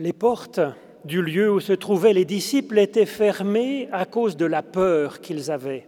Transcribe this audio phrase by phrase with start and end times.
[0.00, 0.60] Les portes
[1.04, 5.50] du lieu où se trouvaient les disciples étaient fermées à cause de la peur qu'ils
[5.50, 5.86] avaient.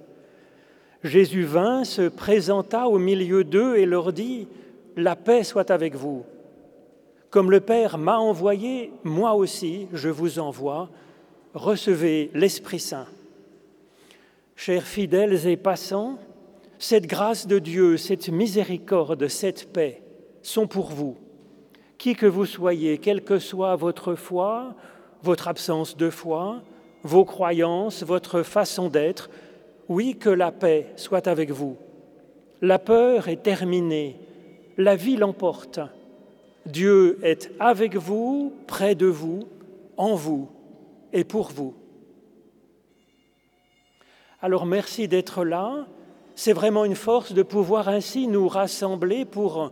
[1.02, 4.48] Jésus vint, se présenta au milieu d'eux et leur dit,
[4.98, 6.26] La paix soit avec vous.
[7.30, 10.90] Comme le Père m'a envoyé, moi aussi je vous envoie.
[11.54, 13.06] Recevez l'Esprit Saint.
[14.56, 16.18] Chers fidèles et passants,
[16.78, 20.02] cette grâce de Dieu, cette miséricorde, cette paix
[20.42, 21.16] sont pour vous.
[22.02, 24.74] Qui que vous soyez, quelle que soit votre foi,
[25.22, 26.60] votre absence de foi,
[27.04, 29.30] vos croyances, votre façon d'être,
[29.88, 31.76] oui, que la paix soit avec vous.
[32.60, 34.18] La peur est terminée,
[34.78, 35.78] la vie l'emporte.
[36.66, 39.44] Dieu est avec vous, près de vous,
[39.96, 40.48] en vous
[41.12, 41.72] et pour vous.
[44.40, 45.86] Alors merci d'être là.
[46.34, 49.70] C'est vraiment une force de pouvoir ainsi nous rassembler pour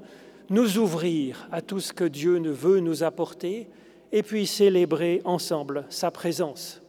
[0.50, 3.68] nous ouvrir à tout ce que Dieu veut nous apporter
[4.12, 6.82] et puis célébrer ensemble sa présence.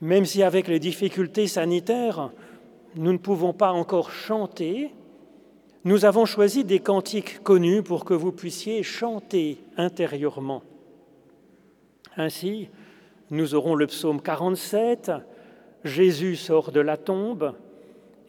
[0.00, 2.30] Même si avec les difficultés sanitaires,
[2.96, 4.90] nous ne pouvons pas encore chanter,
[5.84, 10.62] nous avons choisi des cantiques connus pour que vous puissiez chanter intérieurement.
[12.16, 12.68] Ainsi,
[13.30, 15.12] nous aurons le psaume 47,
[15.84, 17.54] Jésus sort de la tombe,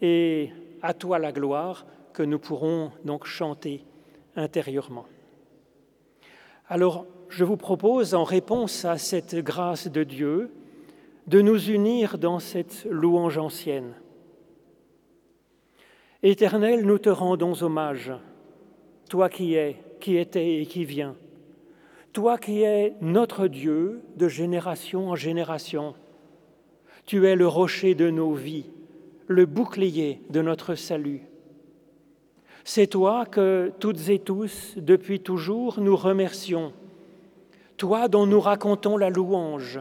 [0.02, 0.52] et
[0.82, 1.86] à toi la gloire,
[2.20, 3.86] que nous pourrons donc chanter
[4.36, 5.06] intérieurement.
[6.68, 10.52] Alors, je vous propose, en réponse à cette grâce de Dieu,
[11.28, 13.94] de nous unir dans cette louange ancienne.
[16.22, 18.12] Éternel, nous te rendons hommage,
[19.10, 21.16] toi qui es, qui étais et qui viens,
[22.12, 25.96] toi qui es notre Dieu de génération en génération.
[27.06, 28.70] Tu es le rocher de nos vies,
[29.28, 31.30] le bouclier de notre salut.
[32.64, 36.74] C'est toi que toutes et tous, depuis toujours, nous remercions
[37.80, 39.80] toi dont nous racontons la louange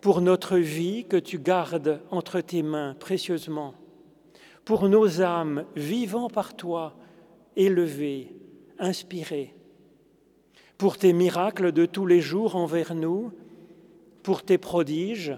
[0.00, 3.74] pour notre vie que tu gardes entre tes mains précieusement,
[4.64, 6.94] pour nos âmes vivant par toi,
[7.56, 8.36] élevées,
[8.78, 9.52] inspirées,
[10.78, 13.32] pour tes miracles de tous les jours envers nous,
[14.22, 15.36] pour tes prodiges,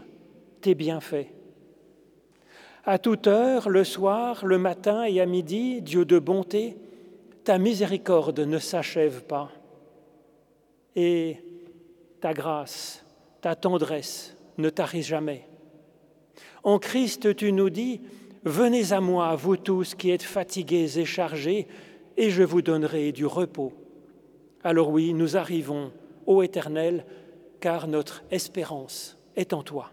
[0.60, 1.28] tes bienfaits.
[2.84, 6.76] À toute heure, le soir, le matin et à midi, Dieu de bonté,
[7.44, 9.50] ta miséricorde ne s'achève pas.
[10.96, 11.36] Et
[12.20, 13.04] ta grâce,
[13.40, 15.46] ta tendresse ne tarit jamais.
[16.62, 18.00] En Christ, tu nous dis,
[18.44, 21.66] Venez à moi, vous tous qui êtes fatigués et chargés,
[22.16, 23.74] et je vous donnerai du repos.
[24.64, 25.92] Alors oui, nous arrivons,
[26.26, 27.04] ô Éternel,
[27.60, 29.90] car notre espérance est en toi.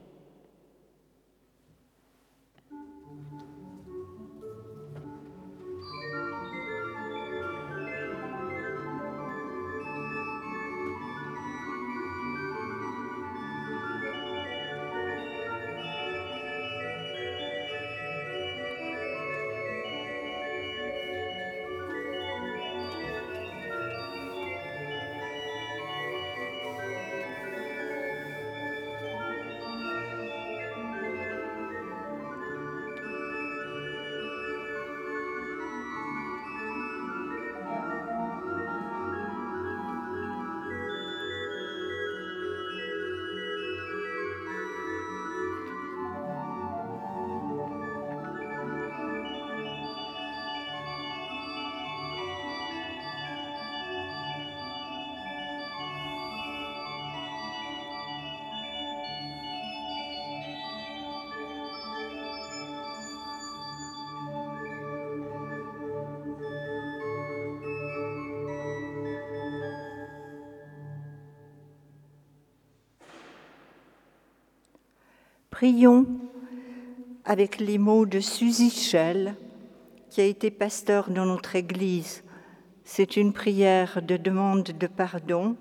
[75.58, 76.06] Prions
[77.26, 79.34] avec les mots de Suzy Schell,
[80.12, 82.24] qui a été pasteur dans notre Église.
[82.84, 85.58] C'est une prière de demande de pardon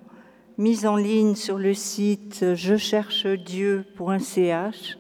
[0.58, 4.98] mise en ligne sur le site je cherche Dieu.ch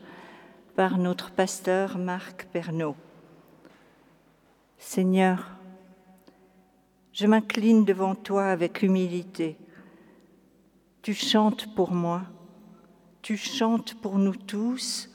[0.76, 2.96] par notre pasteur Marc Pernaud.
[4.78, 5.58] Seigneur,
[7.12, 9.58] je m'incline devant toi avec humilité.
[11.02, 12.22] Tu chantes pour moi
[13.26, 15.10] tu chantes pour nous tous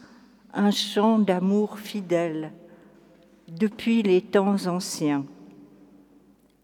[0.54, 2.52] un chant d'amour fidèle
[3.48, 5.24] depuis les temps anciens.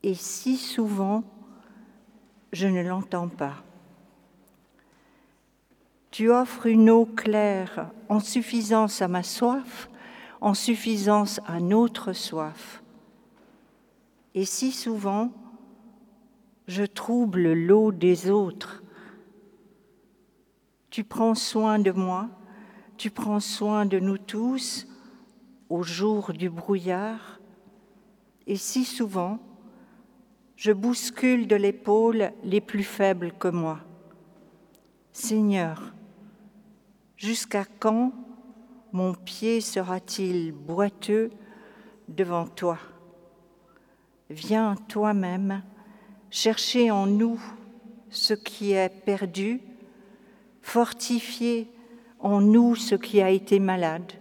[0.03, 1.23] Et si souvent,
[2.51, 3.63] je ne l'entends pas.
[6.11, 9.89] Tu offres une eau claire en suffisance à ma soif,
[10.41, 12.83] en suffisance à notre soif.
[14.35, 15.31] Et si souvent,
[16.67, 18.83] je trouble l'eau des autres
[20.97, 22.27] Tu prends soin de moi,
[22.97, 24.87] tu prends soin de nous tous
[25.69, 27.39] au jour du brouillard,
[28.47, 29.37] et si souvent
[30.55, 33.81] je bouscule de l'épaule les plus faibles que moi.
[35.13, 35.93] Seigneur,
[37.15, 38.11] jusqu'à quand
[38.91, 41.29] mon pied sera-t-il boiteux
[42.07, 42.79] devant toi?
[44.31, 45.61] Viens toi-même
[46.31, 47.39] chercher en nous
[48.09, 49.61] ce qui est perdu,
[50.67, 51.71] fortifier
[52.19, 54.11] en nous ce qui a été malade.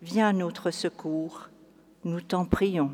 [0.00, 1.48] Viens notre secours,
[2.04, 2.92] nous t'en prions.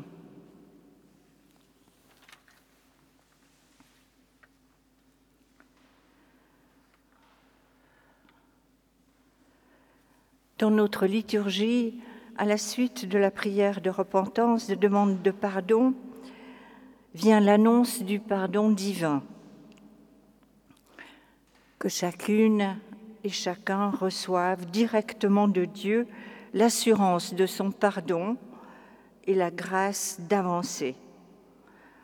[10.57, 12.01] Dans notre liturgie,
[12.35, 15.93] à la suite de la prière de repentance, de demande de pardon,
[17.13, 19.21] vient l'annonce du pardon divin.
[21.79, 22.77] Que chacune
[23.23, 26.07] et chacun reçoivent directement de Dieu
[26.53, 28.35] l'assurance de son pardon
[29.25, 30.95] et la grâce d'avancer.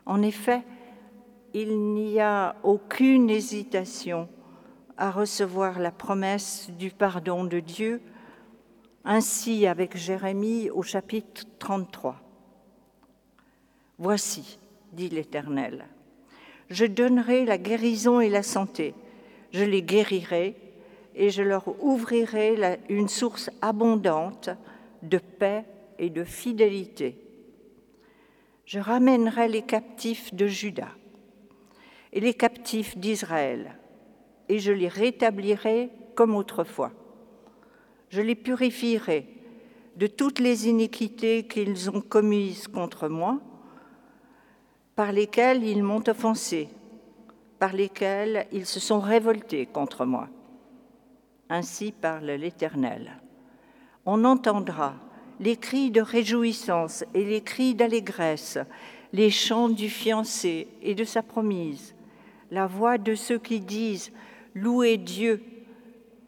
[0.06, 0.64] En effet,
[1.54, 4.30] il n'y a aucune hésitation
[4.98, 8.02] à recevoir la promesse du pardon de Dieu
[9.04, 12.16] ainsi avec Jérémie au chapitre 33.
[14.00, 14.58] Voici,
[14.94, 15.86] dit l'Éternel,
[16.70, 18.96] je donnerai la guérison et la santé,
[19.56, 20.56] je les guérirai
[21.16, 24.50] et je leur ouvrirai une source abondante
[25.02, 25.66] de paix
[25.98, 27.18] et de fidélité.
[28.66, 30.90] Je ramènerai les captifs de Juda
[32.12, 33.78] et les captifs d'Israël,
[34.50, 36.92] et je les rétablirai comme autrefois
[38.16, 39.28] je les purifierai
[39.98, 43.40] de toutes les iniquités qu'ils ont commises contre moi,
[44.96, 46.70] par lesquelles ils m'ont offensé,
[47.66, 50.28] par lesquelles ils se sont révoltés contre moi.
[51.50, 53.20] Ainsi parle l'Éternel.
[54.06, 54.94] On entendra
[55.40, 58.60] les cris de réjouissance et les cris d'allégresse,
[59.14, 61.96] les chants du fiancé et de sa promise,
[62.52, 64.12] la voix de ceux qui disent
[64.54, 65.42] Louez Dieu,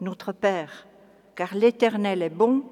[0.01, 0.87] notre Père,
[1.35, 2.63] car l'Éternel est bon,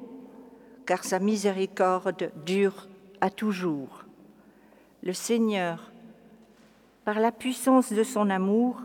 [0.88, 2.88] car sa miséricorde dure
[3.22, 4.06] à toujours.
[5.04, 5.92] Le Seigneur,
[7.06, 8.82] par la puissance de son amour,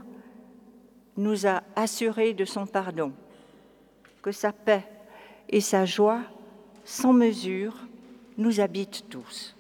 [1.16, 3.12] nous a assurés de son pardon,
[4.22, 4.86] que sa paix
[5.48, 6.20] et sa joie,
[6.84, 7.74] sans mesure,
[8.36, 9.56] nous habitent tous.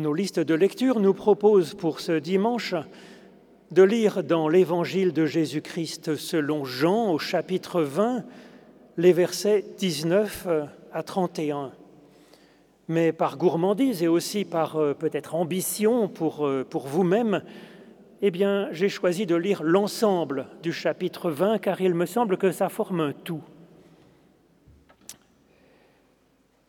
[0.00, 2.74] Nos listes de lecture nous proposent pour ce dimanche
[3.70, 8.24] de lire dans l'Évangile de Jésus-Christ selon Jean au chapitre 20
[8.96, 10.48] les versets 19
[10.94, 11.72] à 31.
[12.88, 17.42] Mais par gourmandise et aussi par euh, peut-être ambition pour, euh, pour vous-même,
[18.22, 22.52] eh bien, j'ai choisi de lire l'ensemble du chapitre 20 car il me semble que
[22.52, 23.42] ça forme un tout.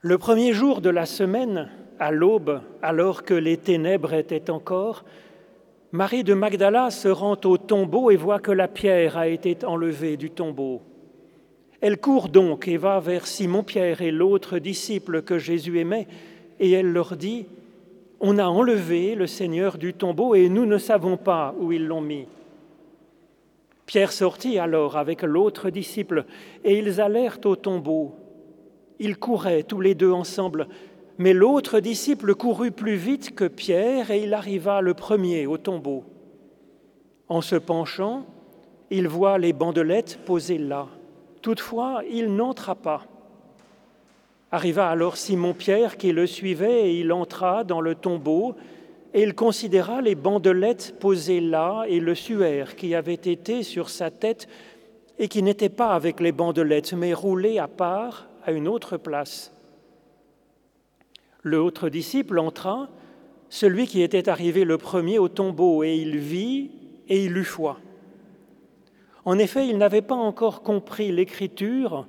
[0.01, 1.69] Le premier jour de la semaine,
[2.01, 5.05] à l'aube, alors que les ténèbres étaient encore,
[5.91, 10.17] Marie de Magdala se rend au tombeau et voit que la pierre a été enlevée
[10.17, 10.81] du tombeau.
[11.79, 16.08] Elle court donc et va vers Simon-Pierre et l'autre disciple que Jésus aimait,
[16.60, 17.46] et elle leur dit,
[18.20, 22.01] On a enlevé le Seigneur du tombeau et nous ne savons pas où ils l'ont
[22.01, 22.25] mis.
[23.86, 26.25] Pierre sortit alors avec l'autre disciple,
[26.63, 28.15] et ils allèrent au tombeau.
[28.98, 30.67] Ils couraient tous les deux ensemble,
[31.18, 36.03] mais l'autre disciple courut plus vite que Pierre et il arriva le premier au tombeau.
[37.27, 38.25] En se penchant,
[38.89, 40.88] il voit les bandelettes posées là.
[41.41, 43.06] Toutefois, il n'entra pas.
[44.51, 48.56] Arriva alors Simon-Pierre qui le suivait et il entra dans le tombeau
[49.13, 54.12] et il considéra les bandelettes posées là et le suaire qui avait été sur sa
[54.12, 54.48] tête
[55.18, 59.53] et qui n'était pas avec les bandelettes mais roulé à part à une autre place.
[61.43, 62.89] L'autre disciple entra,
[63.50, 66.71] celui qui était arrivé le premier au tombeau, et il vit
[67.07, 67.79] et il eut foi.
[69.25, 72.07] En effet, il n'avait pas encore compris l'écriture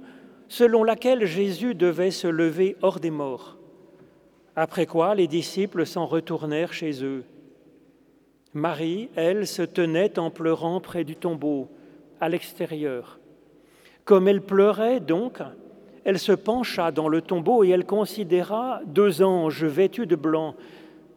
[0.49, 3.59] selon laquelle Jésus devait se lever hors des morts.
[4.55, 7.25] Après quoi, les disciples s'en retournèrent chez eux.
[8.53, 11.69] Marie, elle, se tenait en pleurant près du tombeau,
[12.21, 13.19] à l'extérieur.
[14.05, 15.39] Comme elle pleurait donc,
[16.05, 20.55] elle se pencha dans le tombeau et elle considéra deux anges vêtus de blanc,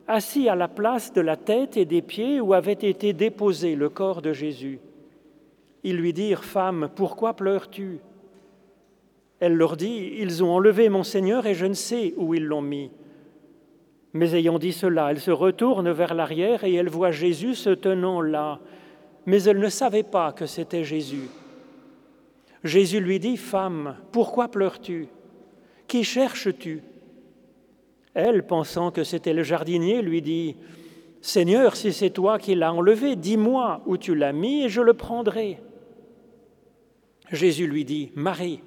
[0.08, 3.90] assis à la place de la tête et des pieds où avait été déposé le
[3.90, 4.80] corps de Jésus.
[5.84, 8.00] Ils lui dirent, Femme, pourquoi pleures-tu?
[9.40, 12.62] Elle leur dit, Ils ont enlevé mon Seigneur et je ne sais où ils l'ont
[12.62, 12.92] mis.
[14.14, 18.22] Mais ayant dit cela, elle se retourne vers l'arrière et elle voit Jésus se tenant
[18.22, 18.60] là,
[19.26, 21.28] mais elle ne savait pas que c'était Jésus.
[22.66, 25.08] Jésus lui dit, Femme, pourquoi pleures-tu?
[25.88, 26.82] Qui cherches-tu?
[28.16, 30.56] Elle, pensant que c'était le jardinier, lui dit,
[31.22, 34.96] Seigneur, si c'est toi qui l'as enlevé, dis-moi où tu l'as mis et je le
[34.96, 35.60] prendrai.
[37.32, 38.62] Jésus lui dit, Marie.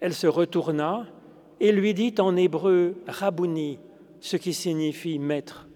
[0.00, 1.06] Elle se retourna
[1.60, 3.78] et lui dit en hébreu, Rabouni,
[4.18, 5.68] ce qui signifie maître.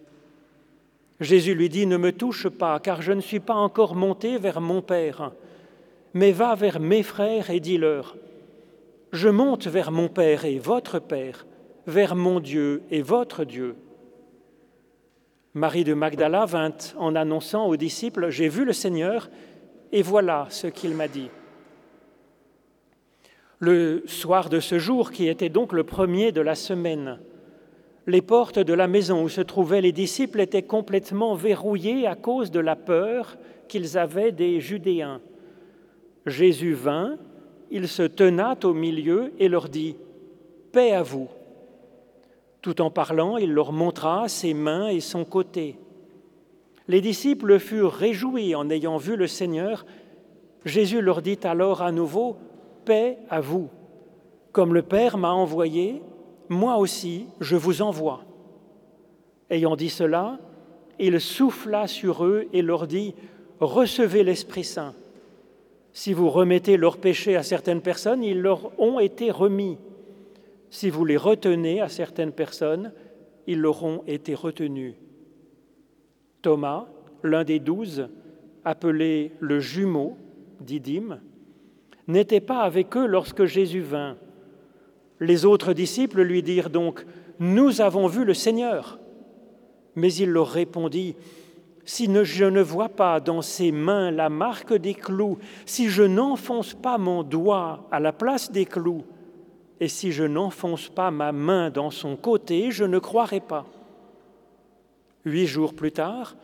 [1.21, 4.61] Jésus lui dit, Ne me touche pas, car je ne suis pas encore monté vers
[4.61, 5.33] mon Père
[6.19, 8.17] mais va vers mes frères et dis-leur,
[9.13, 11.47] je monte vers mon Père et votre Père,
[11.87, 13.77] vers mon Dieu et votre Dieu.
[15.55, 19.31] Marie de Magdala vint en annonçant aux disciples, J'ai vu le Seigneur,
[19.93, 21.31] et voilà ce qu'il m'a dit.
[23.61, 27.21] Le soir de ce jour, qui était donc le premier de la semaine,
[28.09, 32.51] les portes de la maison où se trouvaient les disciples étaient complètement verrouillées à cause
[32.51, 33.37] de la peur
[33.69, 35.21] qu'ils avaient des Judéens.
[36.29, 37.17] Jésus vint,
[37.71, 39.97] il se tenait au milieu et leur dit,
[40.73, 41.29] Paix à vous.
[42.63, 45.79] Tout en parlant, il leur montra ses mains et son côté.
[46.89, 49.85] Les disciples furent réjouis en ayant vu le Seigneur.
[50.65, 52.37] Jésus leur dit alors à nouveau,
[52.85, 53.69] Paix à vous.
[54.53, 56.03] Comme le Père m'a envoyé,
[56.49, 58.25] moi aussi je vous envoie.
[59.51, 60.39] Ayant dit cela,
[60.99, 63.15] il souffla sur eux et leur dit,
[63.61, 64.95] Recevez l'Esprit Saint.
[65.99, 69.79] Si vous remettez leurs péchés à certaines personnes, ils leur ont été remis.
[70.71, 72.93] Si vous les retenez à certaines personnes,
[73.49, 74.95] ils leur ont été retenus.
[76.41, 76.87] Thomas,
[77.25, 78.09] l'un des douze,
[78.65, 80.17] appelé le jumeau
[80.61, 81.19] d'Idim,
[82.07, 84.19] n'était pas avec eux lorsque Jésus vint.
[85.19, 87.05] Les autres disciples lui dirent donc,
[87.41, 89.01] Nous avons vu le Seigneur.
[89.97, 91.17] Mais il leur répondit,
[91.89, 96.75] si je ne vois pas dans ses mains la marque des clous, si je n'enfonce
[96.75, 99.05] pas mon doigt à la place des clous,
[99.81, 103.65] et si je n'enfonce pas ma main dans son côté, je ne croirai pas.
[105.25, 106.37] Huit jours plus tard,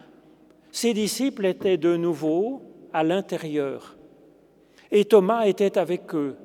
[0.72, 2.62] ses disciples étaient de nouveau
[2.94, 3.98] à l'intérieur,
[4.90, 6.36] et Thomas était avec eux.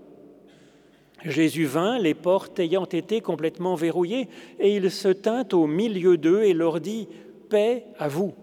[1.23, 4.27] Jésus vint, les portes ayant été complètement verrouillées,
[4.59, 7.07] et il se tint au milieu d'eux et leur dit,
[7.47, 8.33] Paix à vous.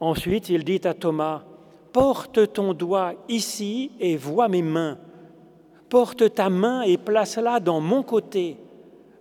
[0.00, 1.44] Ensuite, il dit à Thomas,
[1.92, 4.98] Porte ton doigt ici et vois mes mains.
[5.88, 8.56] Porte ta main et place-la dans mon côté.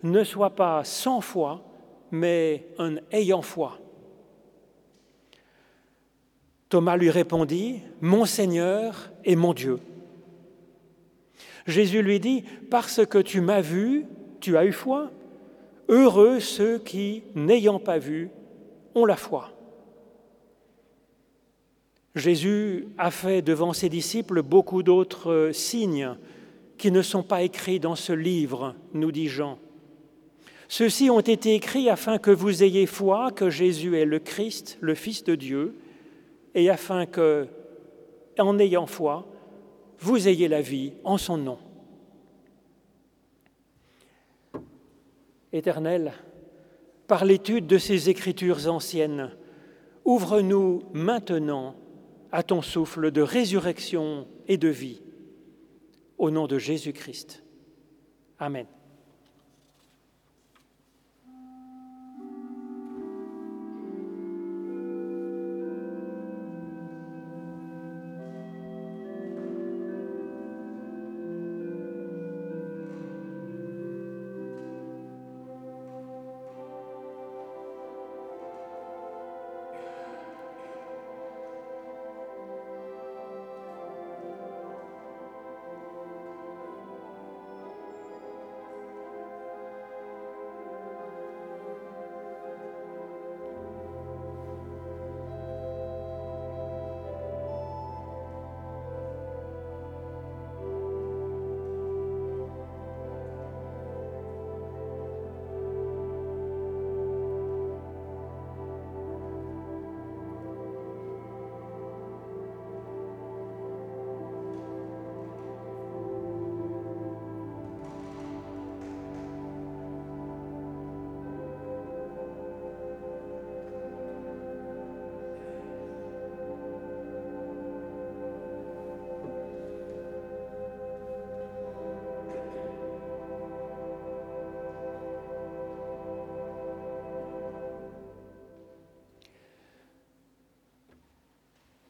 [0.01, 1.63] Ne sois pas sans foi,
[2.09, 3.77] mais un ayant foi.
[6.67, 9.77] Thomas lui répondit, Mon Seigneur et mon Dieu.
[11.67, 14.07] Jésus lui dit, Parce que tu m'as vu,
[14.39, 15.11] tu as eu foi.
[15.89, 18.31] Heureux ceux qui, n'ayant pas vu,
[18.95, 19.52] ont la foi.
[22.15, 26.15] Jésus a fait devant ses disciples beaucoup d'autres signes
[26.77, 29.57] qui ne sont pas écrits dans ce livre, nous dit Jean.
[30.67, 34.95] Ceux-ci ont été écrits afin que vous ayez foi que Jésus est le Christ, le
[34.95, 35.75] Fils de Dieu,
[36.55, 37.47] et afin que,
[38.37, 39.27] en ayant foi,
[39.99, 41.57] vous ayez la vie en son nom.
[45.51, 46.13] Éternel,
[47.07, 49.31] par l'étude de ces écritures anciennes,
[50.05, 51.75] ouvre-nous maintenant
[52.33, 55.03] à ton souffle de résurrection et de vie.
[56.17, 57.43] Au nom de Jésus-Christ.
[58.39, 58.65] Amen.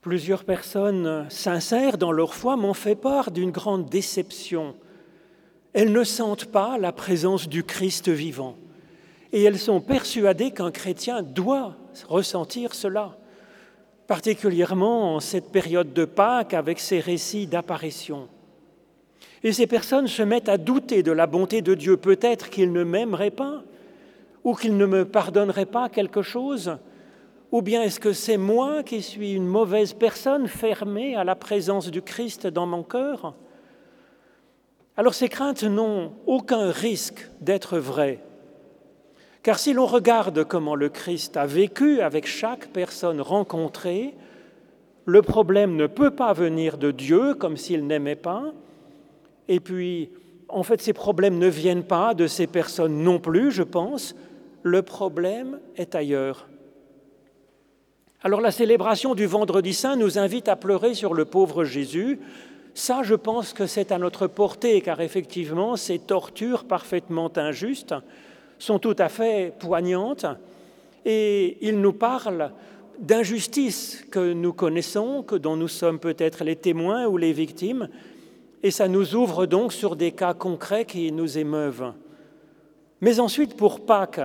[0.03, 4.75] Plusieurs personnes sincères dans leur foi m'ont fait part d'une grande déception.
[5.71, 8.57] Elles ne sentent pas la présence du Christ vivant
[9.31, 11.77] et elles sont persuadées qu'un chrétien doit
[12.09, 13.15] ressentir cela,
[14.05, 18.27] particulièrement en cette période de Pâques avec ces récits d'apparition.
[19.41, 22.83] Et ces personnes se mettent à douter de la bonté de Dieu, peut-être qu'il ne
[22.83, 23.63] m'aimerait pas
[24.43, 26.77] ou qu'il ne me pardonnerait pas quelque chose
[27.53, 31.91] ou bien est-ce que c'est moi qui suis une mauvaise personne fermée à la présence
[31.91, 33.35] du Christ dans mon cœur?
[34.97, 38.23] Alors ces craintes n'ont aucun risque d'être vraies.
[39.43, 44.15] Car si l'on regarde comment le Christ a vécu avec chaque personne rencontrée,
[45.05, 48.51] le problème ne peut pas venir de Dieu comme s'il n'aimait pas.
[49.47, 50.09] Et puis,
[50.49, 54.15] en fait, ces problèmes ne viennent pas de ces personnes non plus, je pense.
[54.63, 56.47] Le problème est ailleurs.
[58.25, 62.21] Alors la célébration du vendredi saint nous invite à pleurer sur le pauvre Jésus.
[62.73, 67.93] Ça, je pense que c'est à notre portée, car effectivement, ces tortures parfaitement injustes
[68.59, 70.25] sont tout à fait poignantes,
[71.03, 72.51] et il nous parle
[72.97, 77.89] d'injustices que nous connaissons, que dont nous sommes peut-être les témoins ou les victimes,
[78.63, 81.91] et ça nous ouvre donc sur des cas concrets qui nous émeuvent.
[83.01, 84.21] Mais ensuite, pour Pâques,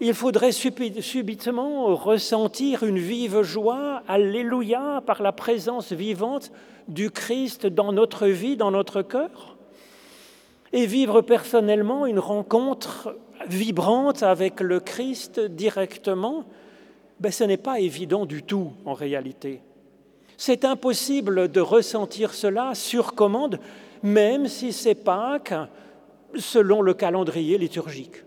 [0.00, 6.52] il faudrait subitement ressentir une vive joie, alléluia, par la présence vivante
[6.86, 9.56] du Christ dans notre vie, dans notre cœur,
[10.72, 13.16] et vivre personnellement une rencontre
[13.48, 16.44] vibrante avec le Christ directement,
[17.20, 19.60] ben, ce n'est pas évident du tout en réalité.
[20.36, 23.58] C'est impossible de ressentir cela sur commande,
[24.04, 25.54] même si c'est Pâques
[26.36, 28.22] selon le calendrier liturgique.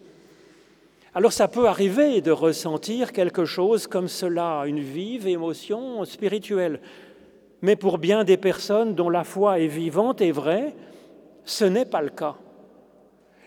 [1.14, 6.80] Alors ça peut arriver de ressentir quelque chose comme cela, une vive émotion spirituelle.
[7.62, 10.74] Mais pour bien des personnes dont la foi est vivante et vraie,
[11.44, 12.36] ce n'est pas le cas.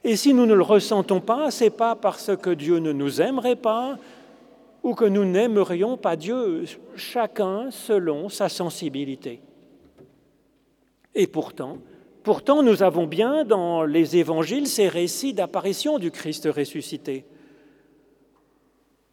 [0.04, 3.22] Et si nous ne le ressentons pas, ce n'est pas parce que Dieu ne nous
[3.22, 3.96] aimerait pas
[4.82, 9.40] ou que nous n'aimerions pas Dieu, chacun selon sa sensibilité.
[11.14, 11.78] Et pourtant,
[12.22, 17.24] pourtant nous avons bien dans les évangiles ces récits d'apparition du Christ ressuscité.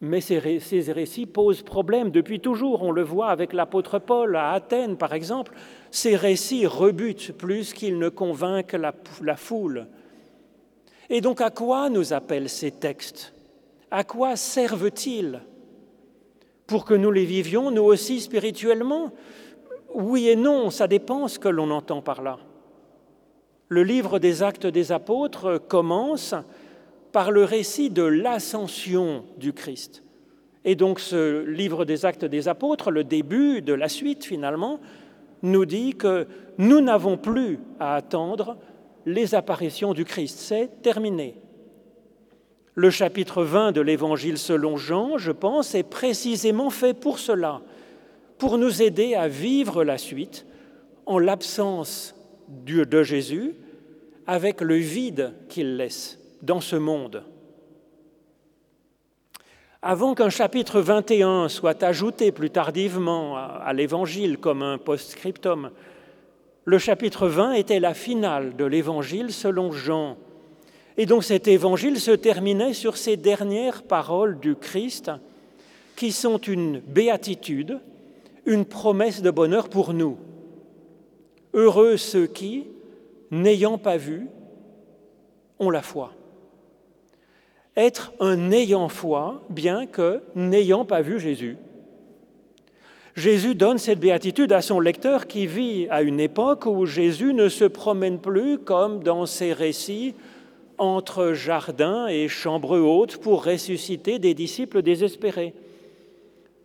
[0.04, 2.82] Mais ces, récits posent problème depuis toujours.
[2.82, 5.54] On le voit avec l'apôtre Paul à Athènes, par exemple.
[5.92, 9.86] Ces récits rebutent plus qu'ils ne convainquent la, la foule.
[11.08, 13.32] Et donc à quoi nous appellent ces textes?
[13.92, 15.40] À quoi servent-ils?
[16.66, 19.12] Pour que nous les vivions, nous aussi spirituellement?
[19.94, 22.38] Oui et non, ça dépend ce que l'on entend par là.
[23.68, 26.34] Le livre des actes des apôtres commence
[27.12, 30.02] par le récit de l'ascension du Christ.
[30.64, 34.80] Et donc ce livre des actes des apôtres, le début de la suite finalement,
[35.42, 36.26] nous dit que
[36.58, 38.56] nous n'avons plus à attendre
[39.04, 40.38] les apparitions du Christ.
[40.38, 41.36] C'est terminé.
[42.74, 47.60] Le chapitre 20 de l'Évangile selon Jean, je pense, est précisément fait pour cela,
[48.38, 50.46] pour nous aider à vivre la suite
[51.04, 52.14] en l'absence
[52.64, 53.54] de Jésus,
[54.26, 57.24] avec le vide qu'il laisse dans ce monde.
[59.80, 65.70] Avant qu'un chapitre 21 soit ajouté plus tardivement à l'Évangile comme un post-scriptum,
[66.64, 70.16] le chapitre 20 était la finale de l'Évangile selon Jean.
[70.96, 75.10] Et donc cet Évangile se terminait sur ces dernières paroles du Christ
[75.96, 77.80] qui sont une béatitude,
[78.46, 80.16] une promesse de bonheur pour nous.
[81.54, 82.66] Heureux ceux qui,
[83.32, 84.28] n'ayant pas vu,
[85.58, 86.12] ont la foi
[87.76, 91.56] être un ayant foi, bien que n'ayant pas vu Jésus.
[93.14, 97.48] Jésus donne cette béatitude à son lecteur qui vit à une époque où Jésus ne
[97.48, 100.14] se promène plus comme dans ses récits
[100.78, 105.52] entre jardins et chambres hautes pour ressusciter des disciples désespérés.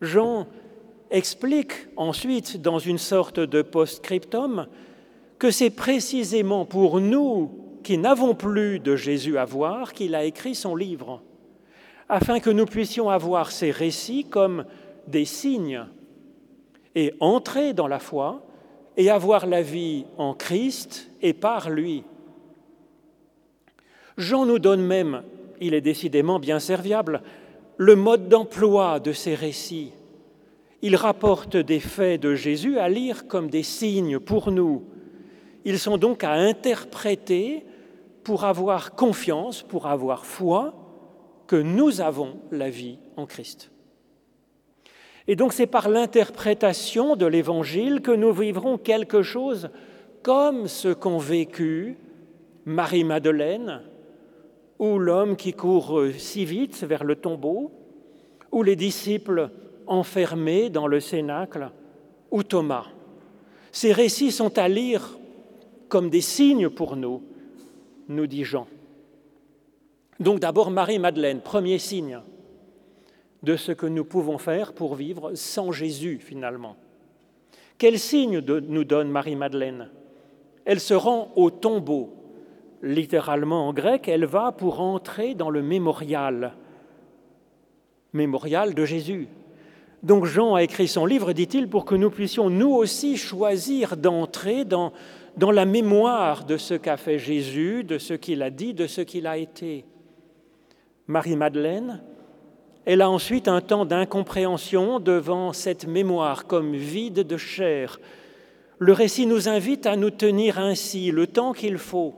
[0.01, 0.47] Jean
[1.11, 4.67] explique ensuite dans une sorte de post-scriptum
[5.39, 7.51] que c'est précisément pour nous
[7.87, 11.21] qui n'avons plus de Jésus à voir qu'il a écrit son livre,
[12.09, 14.65] afin que nous puissions avoir ces récits comme
[15.07, 15.85] des signes
[16.95, 18.45] et entrer dans la foi
[18.97, 22.03] et avoir la vie en Christ et par lui.
[24.17, 25.23] Jean nous donne même,
[25.61, 27.21] il est décidément bien serviable,
[27.77, 29.93] le mode d'emploi de ces récits.
[30.81, 34.83] Il rapporte des faits de Jésus à lire comme des signes pour nous.
[35.63, 37.63] Ils sont donc à interpréter
[38.27, 40.73] pour avoir confiance, pour avoir foi
[41.47, 43.71] que nous avons la vie en Christ.
[45.29, 49.69] Et donc c'est par l'interprétation de l'Évangile que nous vivrons quelque chose
[50.23, 51.97] comme ce qu'ont vécu
[52.65, 53.83] Marie-Madeleine,
[54.77, 57.71] ou l'homme qui court si vite vers le tombeau,
[58.51, 59.51] ou les disciples
[59.85, 61.71] enfermés dans le cénacle,
[62.31, 62.87] ou Thomas.
[63.71, 65.17] Ces récits sont à lire
[65.87, 67.21] comme des signes pour nous,
[68.07, 68.67] nous dit Jean.
[70.19, 72.19] Donc d'abord Marie-Madeleine, premier signe
[73.43, 76.75] de ce que nous pouvons faire pour vivre sans Jésus finalement.
[77.77, 79.89] Quel signe nous donne Marie-Madeleine?
[80.65, 82.13] Elle se rend au tombeau.
[82.81, 86.53] Littéralement en grec, elle va pour entrer dans le mémorial,
[88.13, 89.27] mémorial de Jésus.
[90.03, 94.63] Donc Jean a écrit son livre, dit-il, pour que nous puissions nous aussi choisir d'entrer
[94.63, 94.93] dans
[95.37, 99.01] dans la mémoire de ce qu'a fait Jésus, de ce qu'il a dit, de ce
[99.01, 99.85] qu'il a été.
[101.05, 102.01] Marie-Madeleine,
[102.85, 107.99] elle a ensuite un temps d'incompréhension devant cette mémoire comme vide de chair.
[108.79, 112.15] Le récit nous invite à nous tenir ainsi le temps qu'il faut.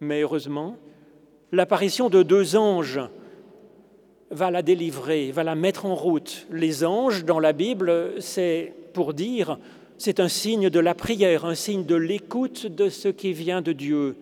[0.00, 0.76] Mais heureusement,
[1.52, 3.00] l'apparition de deux anges
[4.30, 6.46] va la délivrer, va la mettre en route.
[6.50, 9.58] Les anges, dans la Bible, c'est pour dire
[9.98, 13.72] c'est un signe de la prière, un signe de l'écoute de ce qui vient de
[13.72, 14.16] Dieu.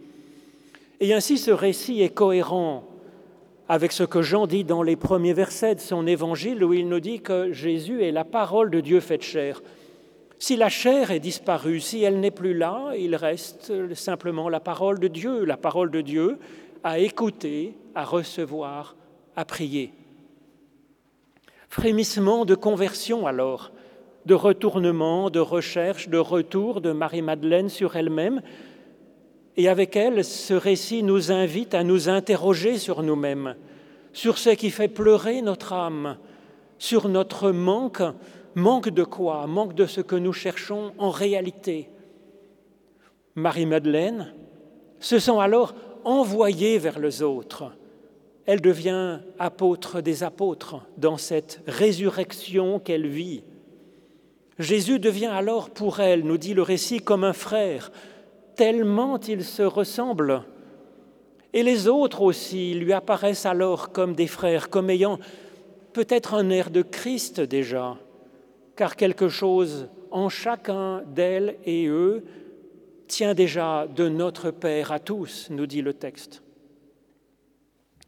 [1.01, 2.85] Et ainsi ce récit est cohérent
[3.69, 7.01] avec ce que Jean dit dans les premiers versets de son évangile où il nous
[7.01, 9.63] dit que Jésus est la parole de Dieu faite chair.
[10.39, 15.01] Si la chair est disparue, si elle n'est plus là, il reste simplement la parole
[15.01, 16.39] de Dieu, la parole de Dieu
[16.83, 18.95] à écouter, à recevoir,
[19.37, 19.93] à prier.
[21.71, 23.73] Frémissement de conversion alors,
[24.27, 28.41] de retournement, de recherche, de retour de Marie-Madeleine sur elle-même.
[29.57, 33.55] Et avec elle, ce récit nous invite à nous interroger sur nous-mêmes,
[34.13, 36.17] sur ce qui fait pleurer notre âme,
[36.79, 38.03] sur notre manque.
[38.55, 39.47] Manque de quoi?
[39.47, 41.89] Manque de ce que nous cherchons en réalité.
[43.35, 44.33] Marie-Madeleine
[45.01, 47.73] se sent alors envoyée vers les autres.
[48.47, 53.43] Elle devient apôtre des apôtres dans cette résurrection qu'elle vit.
[54.59, 57.91] Jésus devient alors pour elle, nous dit le récit, comme un frère,
[58.55, 60.45] tellement il se ressemble.
[61.53, 65.19] Et les autres aussi lui apparaissent alors comme des frères, comme ayant
[65.93, 67.97] peut-être un air de Christ déjà,
[68.77, 72.25] car quelque chose en chacun d'elles et eux
[73.09, 76.43] tient déjà de notre Père à tous, nous dit le texte.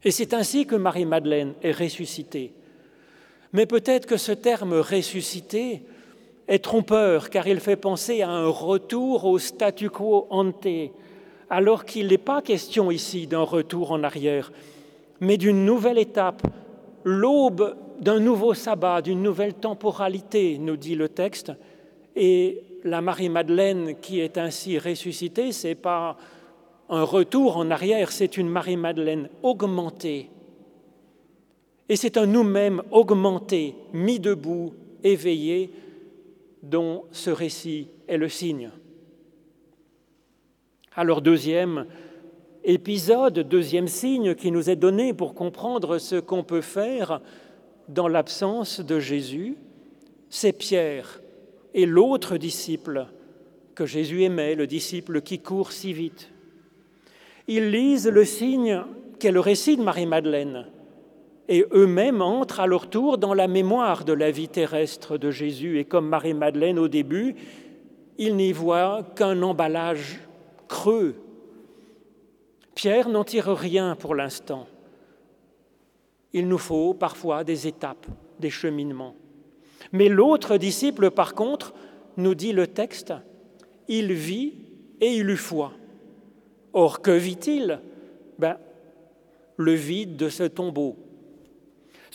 [0.05, 2.55] Et c'est ainsi que Marie-Madeleine est ressuscitée.
[3.53, 5.83] Mais peut-être que ce terme ressuscité
[6.49, 10.69] est trompeur, car il fait penser à un retour au statu quo ante,
[11.51, 14.53] alors qu'il n'est pas question ici d'un retour en arrière,
[15.21, 16.43] mais d'une nouvelle étape,
[17.05, 21.53] l'aube d'un nouveau sabbat, d'une nouvelle temporalité, nous dit le texte.
[22.15, 26.17] Et la Marie-Madeleine qui est ainsi ressuscitée, ce n'est pas
[26.89, 30.31] un retour en arrière, c'est une Marie-Madeleine augmentée.
[31.89, 35.71] Et c'est un nous-mêmes augmenté, mis debout, éveillé,
[36.71, 38.71] dont ce récit est le signe.
[40.95, 41.87] Alors deuxième
[42.65, 47.21] épisode, deuxième signe qui nous est donné pour comprendre ce qu'on peut faire
[47.89, 49.57] dans l'absence de Jésus,
[50.29, 51.21] c'est Pierre
[51.75, 53.07] et l'autre disciple
[53.75, 56.31] que Jésus aimait, le disciple qui court si vite.
[57.47, 58.83] Ils lisent le signe
[59.21, 60.67] qu'est le récit de Marie-Madeleine
[61.49, 65.79] et eux-mêmes entrent à leur tour dans la mémoire de la vie terrestre de Jésus.
[65.79, 67.37] Et comme Marie-Madeleine au début,
[68.19, 70.21] ils n'y voient qu'un emballage
[70.69, 71.15] creux.
[72.75, 74.67] Pierre n'en tire rien pour l'instant.
[76.33, 78.07] Il nous faut parfois des étapes,
[78.41, 79.15] des cheminements.
[79.93, 81.73] Mais l'autre disciple, par contre,
[82.17, 83.15] nous dit le texte,
[83.89, 84.55] il vit
[85.01, 85.73] et il eut foi.
[86.73, 87.81] Or, que vit-il?
[88.39, 88.59] Ben,
[89.57, 90.97] Le vide de ce tombeau.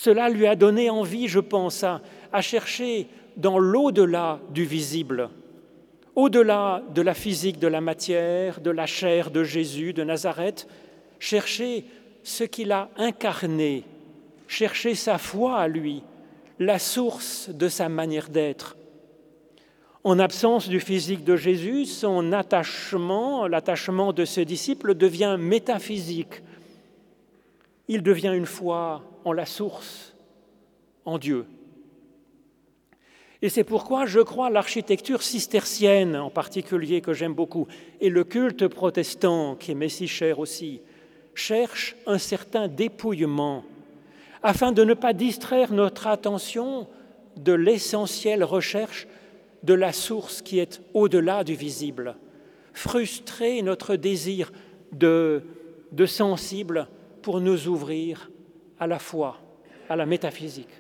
[0.04, 3.06] Cela lui a donné envie, je pense, à, chercher
[3.38, 5.30] dans l'au-delà du visible,
[6.16, 10.68] au-delà de la physique de la matière, de la chair de Jésus de Nazareth,
[11.20, 11.86] chercher
[12.24, 13.84] ce qu'il a incarné,
[14.48, 16.02] chercher sa foi à lui,
[16.58, 18.78] la source de sa manière d'être.
[20.04, 26.42] En absence du physique de Jésus, son attachement, l'attachement de ce disciple devient métaphysique.
[27.88, 30.16] Il devient une foi en la source,
[31.06, 31.46] en Dieu.
[33.42, 37.68] Et c'est pourquoi je crois l'architecture cistercienne en particulier que j'aime beaucoup,
[38.00, 40.82] et le culte protestant qui m'est si cher aussi,
[41.34, 43.64] cherche un certain dépouillement
[44.44, 46.88] afin de ne pas distraire notre attention
[47.38, 49.08] de l'essentielle recherche
[49.64, 52.16] de la source qui est au-delà du visible,
[52.74, 54.52] frustrer notre désir
[54.92, 55.44] de,
[55.92, 56.88] de sensible
[57.22, 58.31] pour nous ouvrir
[58.82, 59.38] à la foi,
[59.90, 60.74] à la métaphysique.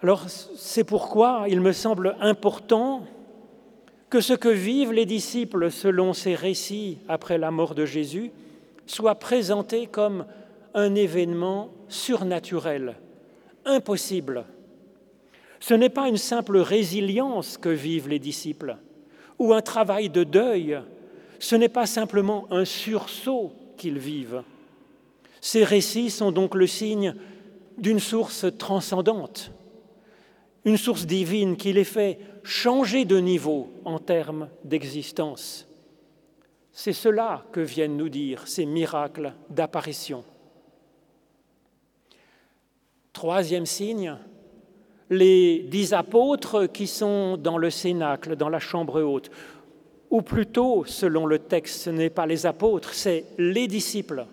[0.00, 3.02] Alors c'est pourquoi il me semble important
[4.08, 8.30] que ce que vivent les disciples selon ces récits après la mort de Jésus
[8.86, 10.26] soit présenté comme
[10.74, 12.94] un événement surnaturel,
[13.64, 14.44] impossible.
[15.58, 18.76] Ce n'est pas une simple résilience que vivent les disciples
[19.40, 20.78] ou un travail de deuil,
[21.40, 24.44] ce n'est pas simplement un sursaut qu'ils vivent.
[25.40, 27.14] Ces récits sont donc le signe
[27.78, 29.52] d'une source transcendante,
[30.64, 35.66] une source divine qui les fait changer de niveau en termes d'existence.
[36.72, 40.24] C'est cela que viennent nous dire ces miracles d'apparition.
[43.12, 44.16] Troisième signe,
[45.08, 49.30] les dix apôtres qui sont dans le cénacle, dans la chambre haute,
[50.10, 54.26] ou plutôt, selon le texte, ce n'est pas les apôtres, c'est les disciples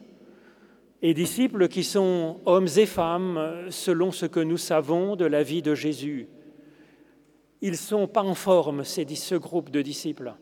[1.04, 5.62] et disciples qui sont hommes et femmes selon ce que nous savons de la vie
[5.62, 6.30] de Jésus.
[7.62, 10.34] Ils ne sont pas en forme, ce groupe de disciples.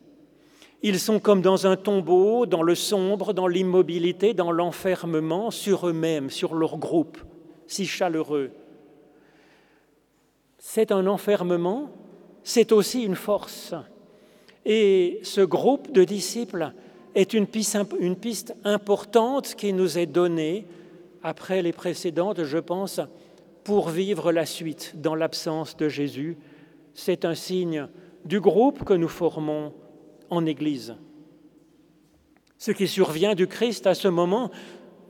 [0.84, 6.30] Ils sont comme dans un tombeau, dans le sombre, dans l'immobilité, dans l'enfermement, sur eux-mêmes,
[6.30, 7.18] sur leur groupe,
[7.66, 8.52] si chaleureux.
[10.58, 11.90] C'est un enfermement,
[12.44, 13.74] c'est aussi une force.
[14.64, 16.72] Et ce groupe de disciples
[17.14, 20.66] est une piste, importante qui nous est donnée
[21.22, 23.00] après les précédentes, je pense,
[23.64, 26.36] pour vivre la suite dans l'absence de Jésus.
[26.94, 27.86] C'est un signe
[28.24, 29.72] du groupe que nous formons
[30.30, 30.96] en Église.
[32.58, 34.50] Ce qui survient du Christ à ce moment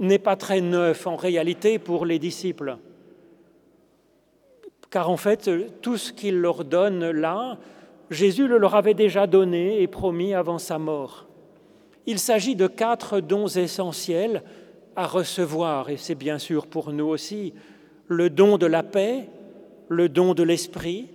[0.01, 2.77] n'est pas très neuf en réalité pour les disciples.
[4.91, 7.59] Car en fait, tout ce qu'il leur donne là,
[8.11, 11.27] Jésus le leur avait déjà donné et promis avant sa mort.
[12.07, 14.43] Il s'agit de quatre dons essentiels
[14.97, 17.55] à recevoir, et c'est bien sûr pour nous aussi
[18.09, 19.29] le don de la paix,
[19.89, 21.09] le don de l'esprit,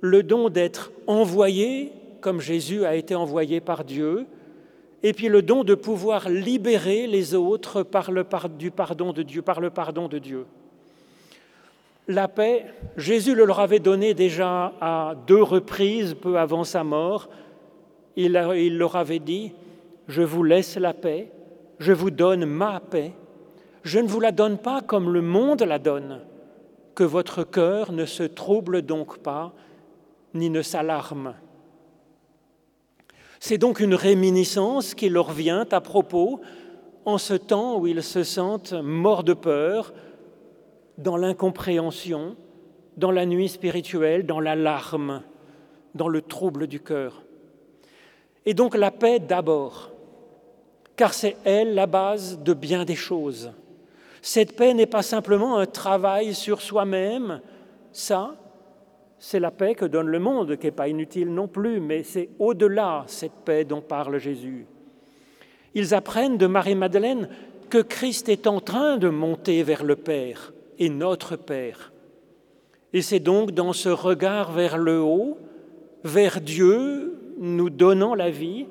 [0.00, 4.26] le don d'être envoyé comme Jésus a été envoyé par Dieu,
[5.02, 9.60] et puis le don de pouvoir libérer les autres par le, pardon de Dieu, par
[9.60, 10.46] le pardon de Dieu.
[12.08, 12.64] La paix,
[12.96, 17.28] Jésus le leur avait donné déjà à deux reprises peu avant sa mort.
[18.16, 19.52] Il leur avait dit,
[20.08, 21.30] je vous laisse la paix,
[21.78, 23.12] je vous donne ma paix,
[23.82, 26.20] je ne vous la donne pas comme le monde la donne,
[26.94, 29.52] que votre cœur ne se trouble donc pas,
[30.32, 31.34] ni ne s'alarme.
[33.40, 36.40] C'est donc une réminiscence qui leur vient à propos
[37.04, 39.92] en ce temps où ils se sentent morts de peur,
[40.96, 42.36] dans l'incompréhension,
[42.96, 45.22] dans la nuit spirituelle, dans l'alarme,
[45.94, 47.24] dans le trouble du cœur.
[48.46, 49.92] Et donc la paix d'abord,
[50.96, 53.52] car c'est elle la base de bien des choses.
[54.22, 57.40] Cette paix n'est pas simplement un travail sur soi-même,
[57.92, 58.34] ça,
[59.18, 62.30] c'est la paix que donne le monde, qui n'est pas inutile non plus, mais c'est
[62.38, 64.66] au-delà cette paix dont parle Jésus.
[65.74, 67.28] Ils apprennent de Marie-Madeleine
[67.70, 71.92] que Christ est en train de monter vers le Père et notre Père.
[72.92, 75.38] Et c'est donc dans ce regard vers le haut,
[76.04, 78.66] vers Dieu, nous donnant la vie,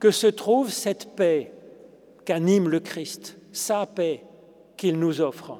[0.00, 1.52] que se trouve cette paix
[2.24, 4.24] qu'anime le Christ, sa paix
[4.76, 5.58] qu'il nous offre.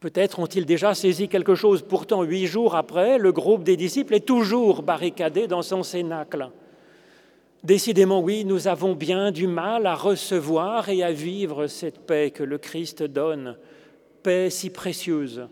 [0.00, 1.82] Peut-être ont-ils déjà saisi quelque chose.
[1.82, 6.50] Pourtant, huit jours après, le groupe des disciples est toujours barricadé dans son cénacle.
[7.62, 12.42] Décidément, oui, nous avons bien du mal à recevoir et à vivre cette paix que
[12.42, 13.56] le Christ donne,
[14.24, 15.46] paix si précieuse.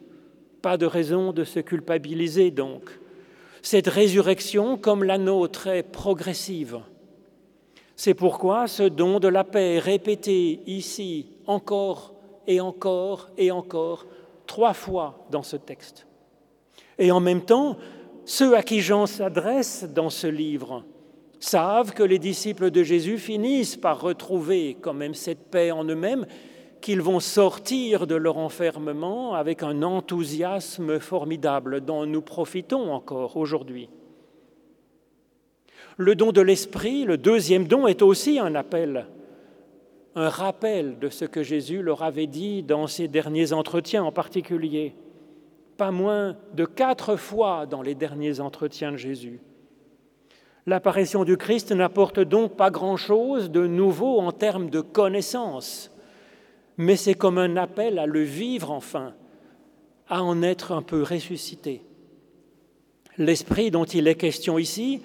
[0.61, 3.00] Pas de raison de se culpabiliser donc.
[3.63, 6.81] Cette résurrection, comme la nôtre, est progressive.
[7.97, 12.15] C'est pourquoi ce don de la paix est répété ici encore
[12.47, 14.07] et encore et encore
[14.47, 16.07] trois fois dans ce texte.
[16.99, 17.77] Et en même temps,
[18.25, 20.85] ceux à qui Jean s'adresse dans ce livre
[21.41, 26.27] savent que les disciples de Jésus finissent par retrouver quand même cette paix en eux-mêmes,
[26.81, 33.89] qu'ils vont sortir de leur enfermement avec un enthousiasme formidable dont nous profitons encore aujourd'hui.
[35.97, 39.07] Le don de l'Esprit, le deuxième don, est aussi un appel
[40.15, 44.95] un rappel de ce que Jésus leur avait dit dans ses derniers entretiens en particulier,
[45.77, 49.41] pas moins de quatre fois dans les derniers entretiens de Jésus.
[50.67, 55.91] L'apparition du Christ n'apporte donc pas grand-chose de nouveau en termes de connaissance,
[56.81, 59.13] mais c'est comme un appel à le vivre enfin,
[60.09, 61.83] à en être un peu ressuscité.
[63.19, 65.03] L'esprit dont il est question ici,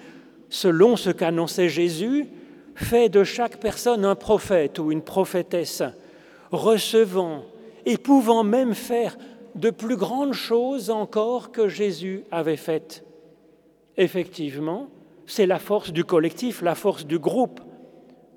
[0.48, 2.28] selon ce qu'annonçait Jésus,
[2.74, 5.82] fait de chaque personne un prophète ou une prophétesse,
[6.50, 7.42] recevant
[7.84, 9.18] et pouvant même faire
[9.54, 13.04] de plus grandes choses encore que Jésus avait faites.
[13.98, 14.88] Effectivement,
[15.26, 17.60] c'est la force du collectif, la force du groupe,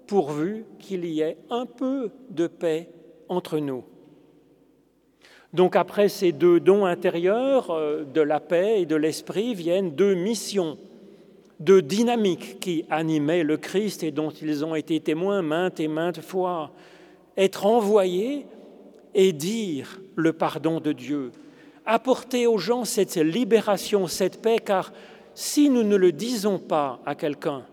[0.07, 2.89] pourvu qu'il y ait un peu de paix
[3.29, 3.83] entre nous.
[5.53, 10.13] Donc après ces deux dons intérieurs euh, de la paix et de l'esprit viennent deux
[10.13, 10.77] missions
[11.59, 16.21] de dynamique qui animait le Christ et dont ils ont été témoins maintes et maintes
[16.21, 16.71] fois.
[17.35, 18.45] Être envoyés
[19.13, 21.31] et dire le pardon de Dieu.
[21.85, 24.93] Apporter aux gens cette libération, cette paix, car
[25.33, 27.63] si nous ne le disons pas à quelqu'un,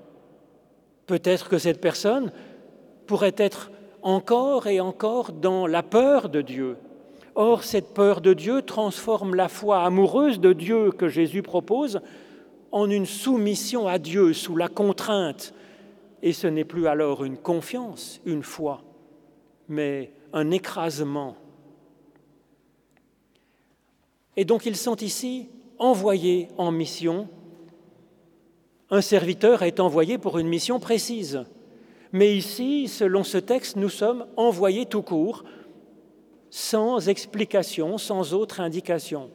[1.07, 2.33] peut-être que cette personne
[3.07, 3.71] pourrait être
[4.07, 6.77] encore et encore dans la peur de Dieu.
[7.35, 12.01] Or, cette peur de Dieu transforme la foi amoureuse de Dieu que Jésus propose
[12.71, 15.53] en une soumission à Dieu sous la contrainte.
[16.23, 18.83] Et ce n'est plus alors une confiance, une foi,
[19.69, 21.35] mais un écrasement.
[24.37, 25.49] Et donc ils sont ici
[25.81, 27.29] envoyés en mission.
[28.89, 31.45] Un serviteur est envoyé pour une mission précise.
[32.13, 35.45] Mais ici, selon ce texte, nous sommes envoyés tout court,
[36.51, 39.31] sans explication, sans autre indication.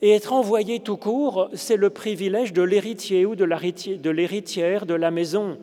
[0.00, 5.10] Et être envoyé tout court, c'est le privilège de l'héritier ou de l'héritière de la
[5.10, 5.58] maison.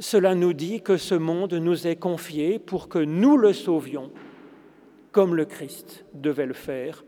[0.00, 4.10] Cela nous dit que ce monde nous est confié pour que nous le sauvions,
[5.12, 7.04] comme le Christ devait le faire,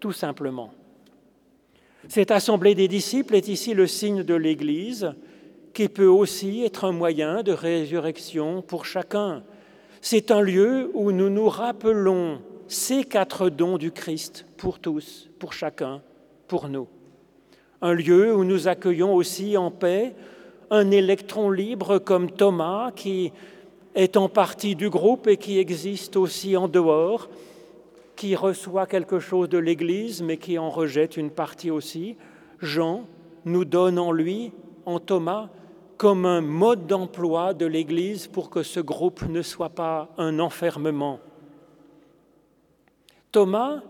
[0.00, 0.72] tout simplement.
[2.08, 5.14] Cette assemblée des disciples est ici le signe de l'Église,
[5.72, 9.42] qui peut aussi être un moyen de résurrection pour chacun.
[10.00, 15.52] C'est un lieu où nous nous rappelons ces quatre dons du Christ pour tous, pour
[15.52, 16.02] chacun,
[16.48, 16.88] pour nous.
[17.80, 20.14] Un lieu où nous accueillons aussi en paix
[20.70, 23.32] un électron libre comme Thomas qui
[23.94, 27.28] est en partie du groupe et qui existe aussi en dehors,
[28.16, 32.16] qui reçoit quelque chose de l'Église mais qui en rejette une partie aussi.
[32.60, 33.04] Jean
[33.44, 34.52] nous donne en lui,
[34.86, 35.50] en Thomas,
[36.02, 41.20] comme un mode d'emploi de l'Église pour que ce groupe ne soit pas un enfermement
[43.30, 43.82] Thomas,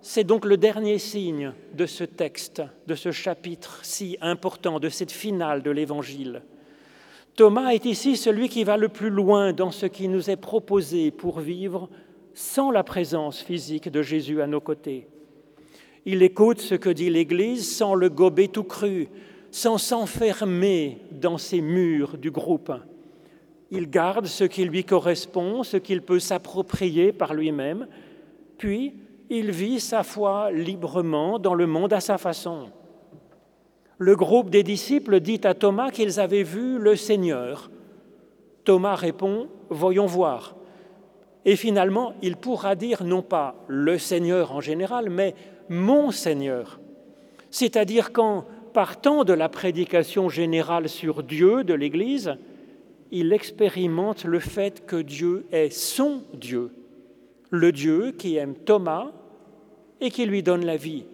[0.00, 5.12] c'est donc le dernier signe de ce texte, de ce chapitre si important, de cette
[5.12, 6.42] finale de l'Évangile.
[7.36, 11.12] Thomas est ici celui qui va le plus loin dans ce qui nous est proposé
[11.12, 11.88] pour vivre
[12.34, 15.06] sans la présence physique de Jésus à nos côtés.
[16.06, 19.10] Il écoute ce que dit l'Église sans le gober tout cru,
[19.52, 22.72] sans s'enfermer dans ses murs du groupe.
[23.70, 27.86] Il garde ce qui lui correspond, ce qu'il peut s'approprier par lui-même,
[28.56, 28.94] puis
[29.28, 32.70] il vit sa foi librement dans le monde à sa façon.
[33.98, 37.70] Le groupe des disciples dit à Thomas qu'ils avaient vu le Seigneur.
[38.64, 40.56] Thomas répond, Voyons voir.
[41.44, 45.34] Et finalement, il pourra dire non pas le Seigneur en général, mais
[45.68, 46.80] mon Seigneur.
[47.50, 52.36] C'est-à-dire qu'en partant de la prédication générale sur Dieu de l'Église,
[53.10, 56.70] il expérimente le fait que Dieu est son Dieu,
[57.50, 59.12] le Dieu qui aime Thomas
[60.00, 61.04] et qui lui donne la vie.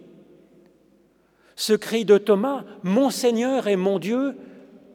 [1.55, 4.35] Ce cri de Thomas, Mon Seigneur et mon Dieu,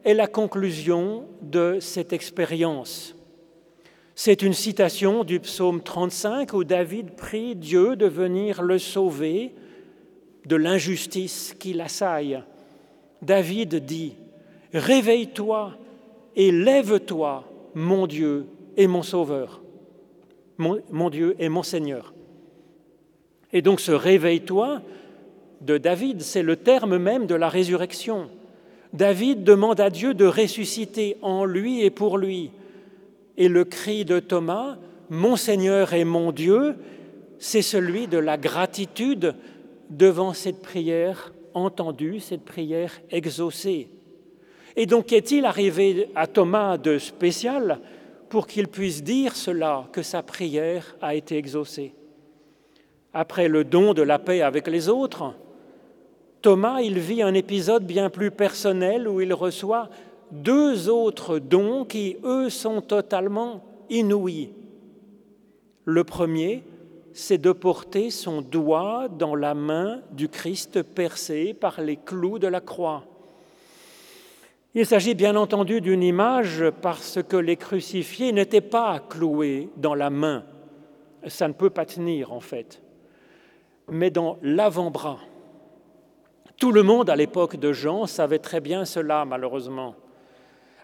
[0.03, 3.15] est la conclusion de cette expérience.
[4.15, 9.53] C'est une citation du psaume 35 où David prie Dieu de venir le sauver
[10.45, 12.41] de l'injustice qui l'assaille.
[13.25, 14.13] David dit,
[14.73, 15.73] Réveille-toi
[16.35, 18.45] et lève-toi, mon Dieu
[18.77, 19.61] et mon Sauveur,
[20.57, 22.13] mon, Dieu et mon Seigneur.
[23.51, 24.81] Et donc ce réveille-toi
[25.61, 28.29] de David, c'est le terme même de la résurrection.
[28.93, 32.51] David demande à Dieu de ressusciter en lui et pour lui.
[33.37, 34.77] Et le cri de Thomas,
[35.09, 36.75] Mon Seigneur et mon Dieu,
[37.39, 39.35] c'est celui de la gratitude
[39.89, 43.89] devant cette prière entendue, cette prière exaucée.
[44.75, 47.79] Et donc, est-il arrivé à Thomas de spécial
[48.29, 51.93] pour qu'il puisse dire cela, que sa prière a été exaucée?
[53.13, 55.33] Après le don de la paix avec les autres,
[56.41, 59.89] Thomas, vit un épisode bien plus personnel où il reçoit
[60.31, 64.49] deux autres dons qui, eux, sont totalement inouïs.
[65.85, 66.63] Le premier,
[67.15, 72.47] c'est de porter son doigt dans la main du Christ percé par les clous de
[72.47, 73.05] la croix.
[74.73, 80.09] Il s'agit bien entendu d'une image parce que les crucifiés n'étaient pas cloués dans la
[80.09, 80.43] main.
[81.25, 82.81] Ça ne peut pas tenir en fait,
[83.89, 85.19] mais dans l'avant-bras.
[86.57, 89.95] Tout le monde à l'époque de Jean savait très bien cela, malheureusement.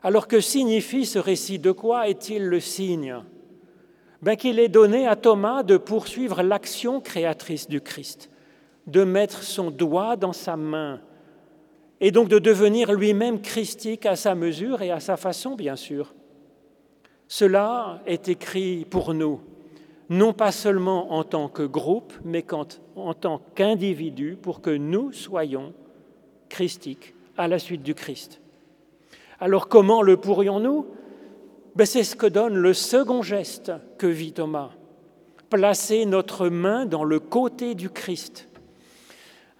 [0.02, 1.60] Alors que signifie ce récit?
[1.60, 3.22] De quoi est-il le signe?
[4.22, 8.30] Ben, Qu'il est donné à Thomas de poursuivre l'action créatrice du Christ,
[8.88, 11.02] de mettre son doigt dans sa main,
[12.00, 16.14] et donc de devenir lui-même christique à sa mesure et à sa façon, bien sûr.
[17.28, 19.40] Cela est écrit pour nous,
[20.10, 22.46] non pas seulement en tant que groupe, mais
[22.96, 25.74] en tant qu'individu, pour que nous soyons
[26.50, 28.42] christiques à la suite du Christ.
[29.40, 30.86] Alors comment le pourrions-nous?
[31.76, 34.72] Ben, C'est ce que donne le second geste que vit Thomas.
[35.50, 38.48] Placer notre main dans le côté du Christ.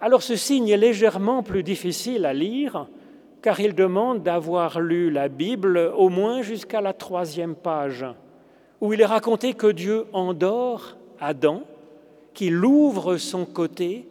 [0.00, 2.88] Alors ce signe est légèrement plus difficile à lire
[3.42, 8.06] car il demande d'avoir lu la Bible au moins jusqu'à la troisième page,
[8.80, 11.64] où il est raconté que Dieu endort Adam,
[12.34, 14.08] qu'il ouvre son côté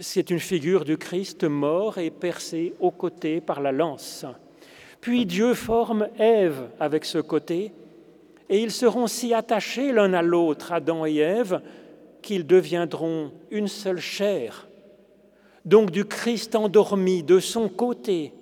[0.00, 4.26] c'est une figure du Christ mort et percé au côté par la lance.
[5.06, 7.70] Puis Dieu forme Ève avec ce côté,
[8.48, 11.60] et ils seront si attachés l'un à l'autre, Adam et Ève,
[12.22, 14.66] qu'ils deviendront une seule chair.
[15.64, 18.32] Donc du Christ endormi de son côté,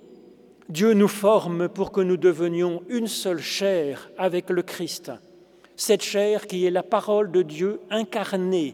[0.67, 5.11] Dieu nous forme pour que nous devenions une seule chair avec le Christ.
[5.75, 8.73] Cette chair qui est la parole de Dieu incarnée,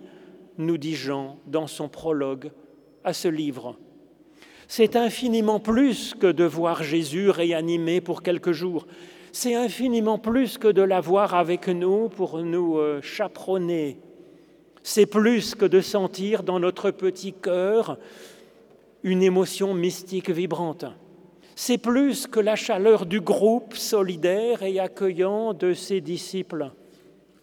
[0.57, 2.51] nous dit Jean dans son prologue
[3.03, 3.75] à ce livre.
[4.73, 8.87] C'est infiniment plus que de voir Jésus réanimé pour quelques jours.
[9.33, 13.97] C'est infiniment plus que de l'avoir avec nous pour nous euh, chaperonner.
[14.81, 17.97] C'est plus que de sentir dans notre petit cœur
[19.03, 20.85] une émotion mystique vibrante.
[21.53, 26.71] C'est plus que la chaleur du groupe solidaire et accueillant de ses disciples.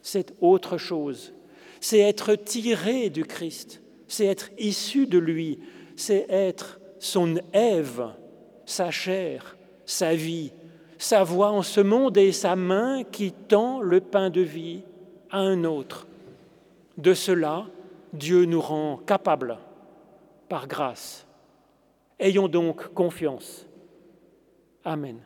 [0.00, 1.34] C'est autre chose.
[1.82, 3.82] C'est être tiré du Christ.
[4.06, 5.58] C'est être issu de lui.
[5.94, 8.12] C'est être son Ève,
[8.64, 10.53] sa chair, sa vie,
[10.99, 14.82] sa voix en ce monde et sa main qui tend le pain de vie
[15.30, 16.07] à un autre.
[16.96, 17.66] De cela,
[18.12, 19.59] Dieu nous rend capables
[20.49, 21.26] par grâce.
[22.18, 23.66] Ayons donc confiance.
[24.84, 25.20] Amen.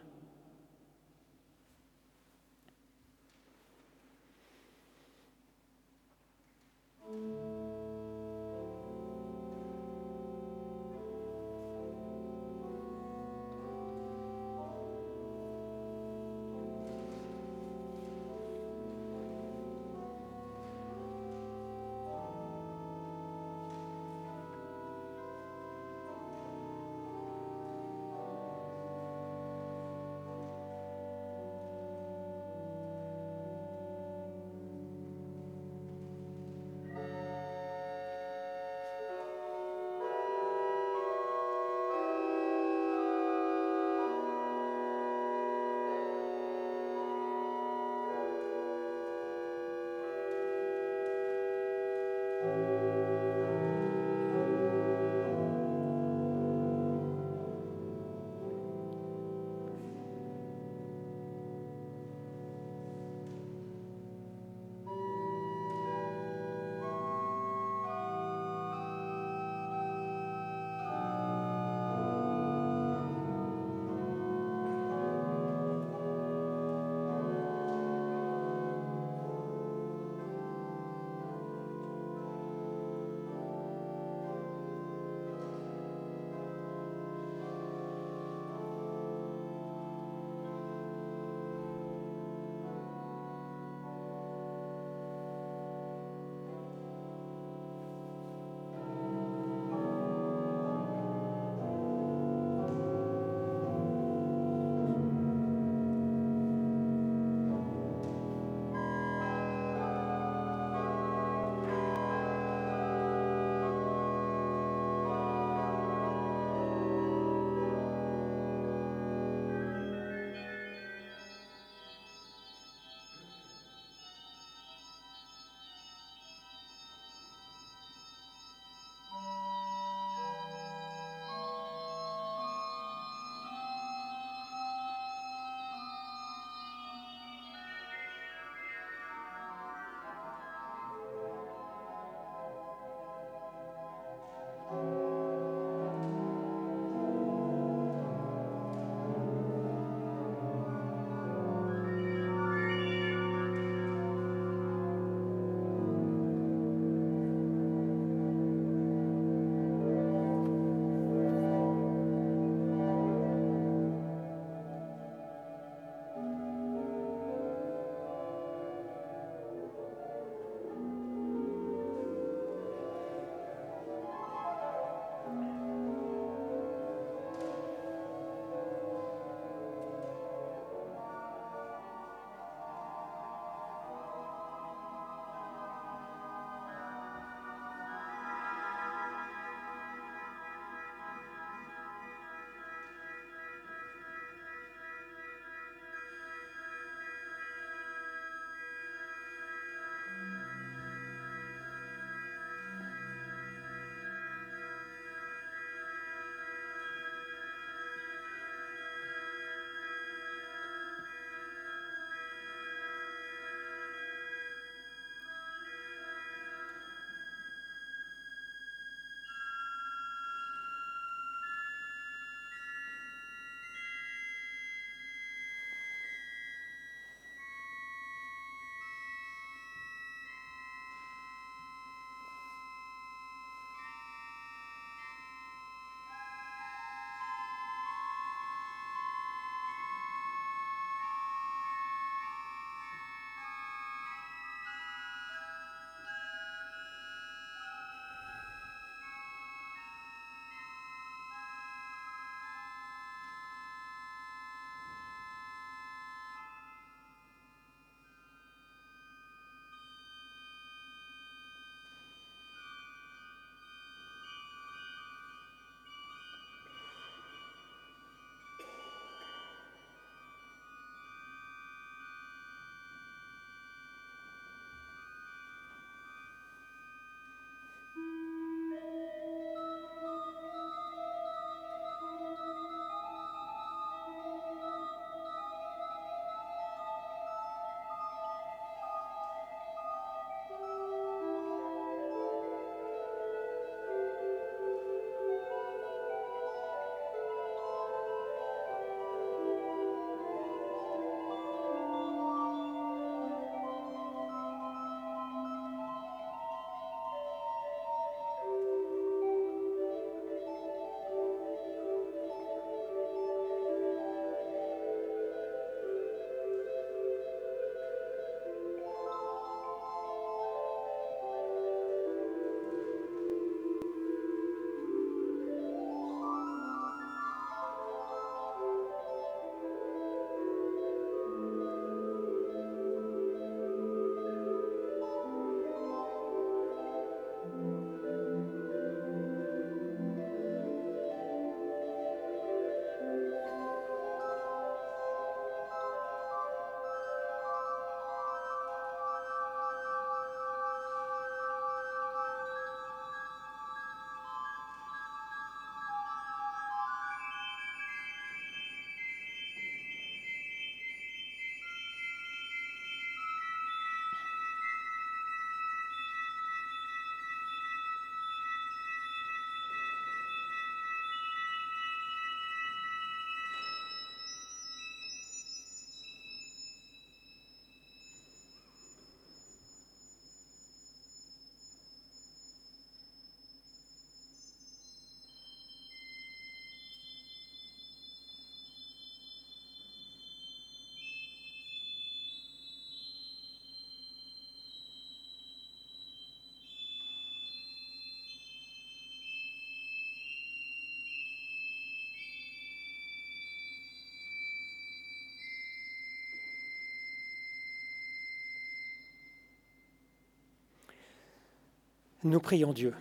[412.25, 412.95] Nous prions Dieu.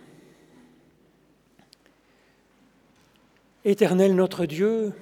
[3.64, 4.92] Éternel notre Dieu,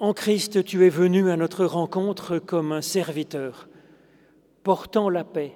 [0.00, 3.68] en Christ tu es venu à notre rencontre comme un serviteur,
[4.64, 5.52] portant la paix,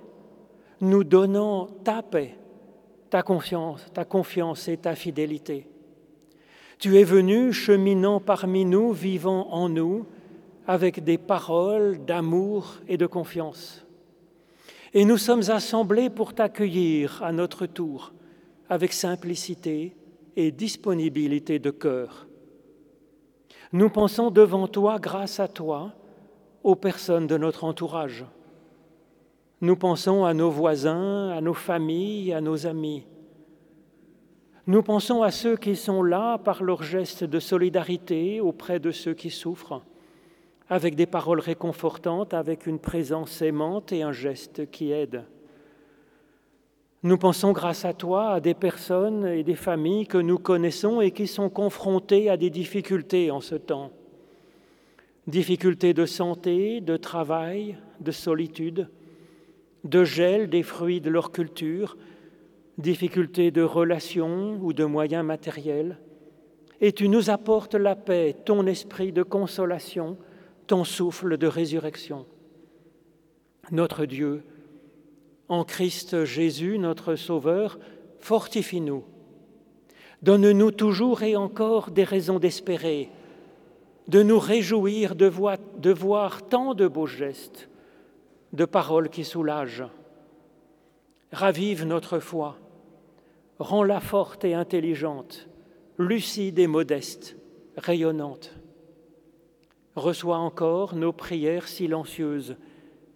[0.80, 2.36] nous donnant ta paix,
[3.10, 5.66] ta confiance, ta confiance et ta fidélité.
[6.78, 10.06] Tu es venu cheminant parmi nous, vivant en nous,
[10.68, 13.84] avec des paroles d'amour et de confiance.
[14.92, 18.12] Et nous sommes assemblés pour t'accueillir à notre tour,
[18.68, 19.96] avec simplicité
[20.34, 22.26] et disponibilité de cœur.
[23.72, 25.92] Nous pensons devant toi, grâce à toi,
[26.64, 28.24] aux personnes de notre entourage.
[29.60, 33.06] Nous pensons à nos voisins, à nos familles, à nos amis.
[34.66, 39.14] Nous pensons à ceux qui sont là par leur geste de solidarité auprès de ceux
[39.14, 39.82] qui souffrent
[40.70, 45.24] avec des paroles réconfortantes, avec une présence aimante et un geste qui aide.
[47.02, 51.10] Nous pensons grâce à toi à des personnes et des familles que nous connaissons et
[51.10, 53.90] qui sont confrontées à des difficultés en ce temps.
[55.26, 58.88] Difficultés de santé, de travail, de solitude,
[59.82, 61.96] de gel des fruits de leur culture,
[62.78, 65.98] difficultés de relations ou de moyens matériels.
[66.80, 70.16] Et tu nous apportes la paix, ton esprit de consolation,
[70.70, 72.26] ton souffle de résurrection.
[73.72, 74.44] Notre Dieu,
[75.48, 77.80] en Christ Jésus, notre Sauveur,
[78.20, 79.02] fortifie-nous.
[80.22, 83.10] Donne-nous toujours et encore des raisons d'espérer,
[84.06, 87.68] de nous réjouir de voir, tant de beaux gestes,
[88.52, 89.88] de paroles qui soulagent.
[91.32, 92.58] Ravive notre foi,
[93.58, 95.48] rends-la forte et intelligente,
[95.98, 97.36] lucide et modeste,
[97.76, 98.59] rayonnante
[100.00, 102.56] reçois encore nos prières silencieuses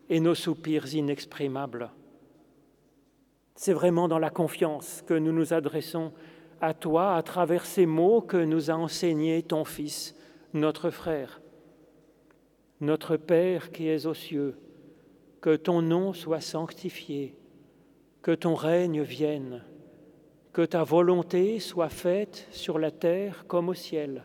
[0.09, 1.91] et nos soupirs inexprimables.
[3.57, 6.12] C'est vraiment dans la confiance que nous nous adressons
[6.61, 10.14] à toi à travers ces mots que nous a enseignés ton Fils,
[10.53, 11.41] notre frère.
[12.80, 14.57] Notre Père qui es aux cieux,
[15.41, 17.37] que ton nom soit sanctifié,
[18.22, 19.62] que ton règne vienne,
[20.53, 24.24] que ta volonté soit faite sur la terre comme au ciel.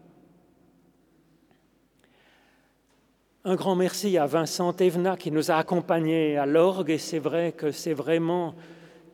[3.43, 7.53] Un grand merci à Vincent Evna qui nous a accompagnés à l'orgue et c'est vrai
[7.53, 8.53] que c'est vraiment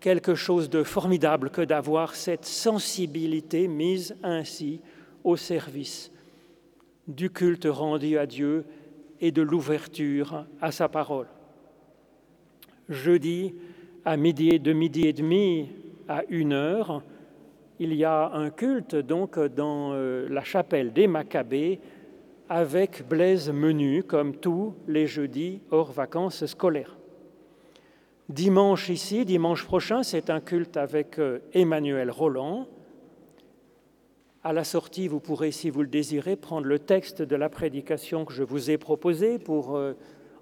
[0.02, 4.82] quelque chose de formidable que d'avoir cette sensibilité mise ainsi
[5.24, 6.12] au service
[7.08, 8.66] du culte rendu à Dieu
[9.22, 11.28] et de l'ouverture à sa parole.
[12.90, 13.56] Jeudi,
[14.04, 15.70] à midi et de midi et demi
[16.10, 17.02] à une heure,
[17.80, 21.80] il y a un culte donc dans euh, la chapelle des Maccabées
[22.50, 26.98] avec Blaise Menu, comme tous les jeudis hors vacances scolaires.
[28.30, 32.68] Dimanche ici, dimanche prochain, c'est un culte avec euh, Emmanuel Roland.
[34.44, 38.26] À la sortie, vous pourrez, si vous le désirez, prendre le texte de la prédication
[38.26, 39.94] que je vous ai proposé pour euh,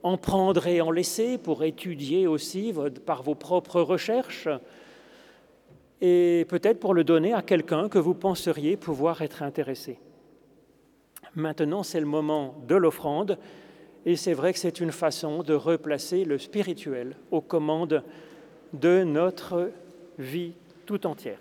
[0.04, 2.74] en prendre et en laisser, pour étudier aussi
[3.06, 4.48] par vos propres recherches
[6.02, 9.98] et peut-être pour le donner à quelqu'un que vous penseriez pouvoir être intéressé.
[11.36, 13.38] Maintenant, c'est le moment de l'offrande.
[14.06, 18.04] Et c'est vrai que c'est une façon de replacer le spirituel aux commandes
[18.74, 19.72] de notre
[20.20, 20.54] vie
[20.86, 21.40] tout entière.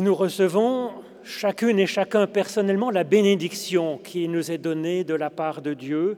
[0.00, 0.92] Et nous recevons
[1.22, 6.16] chacune et chacun personnellement la bénédiction qui nous est donnée de la part de Dieu,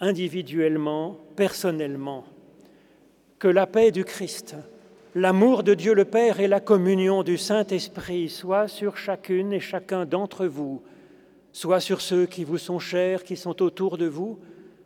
[0.00, 2.24] individuellement, personnellement.
[3.38, 4.56] Que la paix du Christ,
[5.14, 10.04] l'amour de Dieu le Père et la communion du Saint-Esprit soient sur chacune et chacun
[10.04, 10.82] d'entre vous,
[11.52, 14.40] soit sur ceux qui vous sont chers, qui sont autour de vous,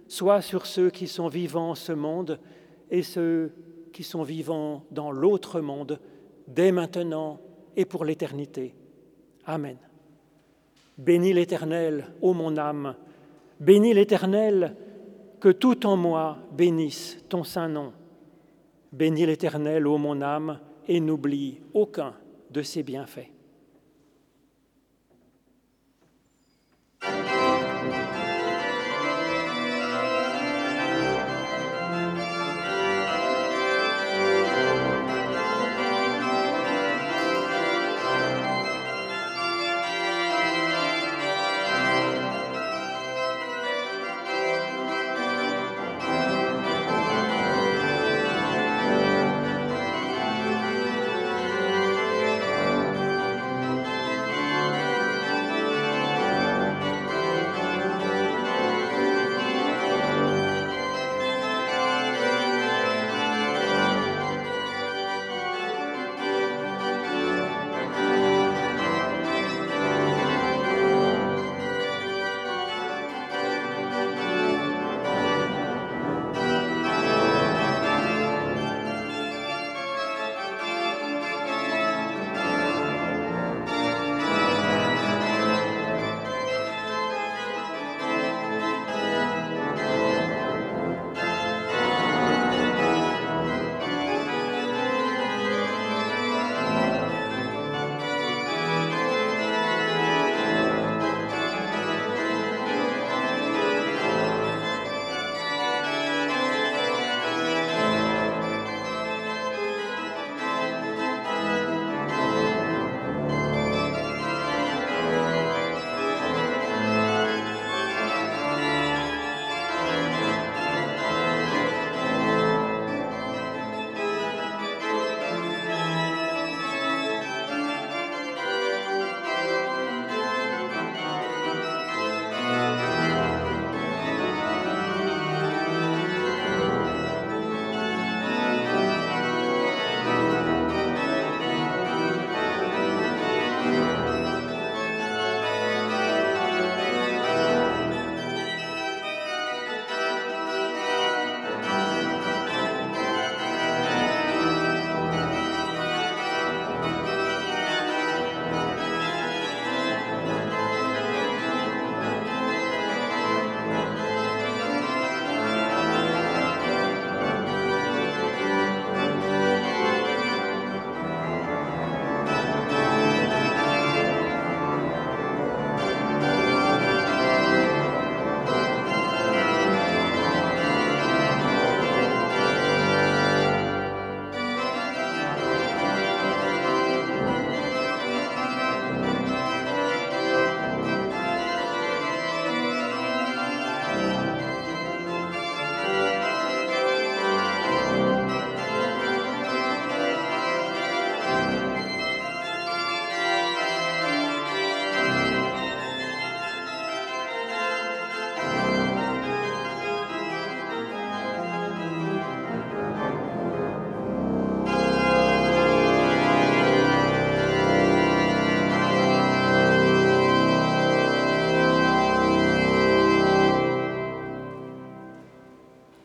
[0.07, 2.41] soit sur ceux qui sont vivants en ce monde
[2.91, 3.55] et ceux
[3.95, 5.99] qui sont vivants dans l'autre monde,
[6.47, 7.41] dès maintenant
[7.77, 8.75] et pour l'éternité.
[9.47, 9.77] Amen.
[10.99, 12.95] Bénis l'Éternel, ô mon âme,
[13.59, 14.77] bénis l'Éternel,
[15.41, 17.93] que tout en moi bénisse ton saint nom.
[18.93, 22.15] Bénis l'Éternel, ô mon âme, et n'oublie aucun
[22.51, 23.31] de ses bienfaits.